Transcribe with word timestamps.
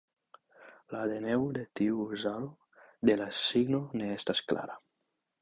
La 0.93 1.01
deveno 1.11 1.51
de 1.57 1.65
tiu 1.79 1.99
uzado 2.15 2.49
de 3.11 3.19
la 3.21 3.29
signo 3.43 3.83
ne 4.01 4.11
estas 4.17 4.45
klara. 4.51 4.81